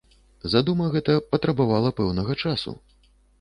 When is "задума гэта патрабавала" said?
0.53-1.93